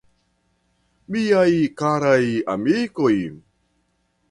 [1.15, 1.51] Miaj
[1.83, 2.25] karaj
[2.57, 3.15] amikoj?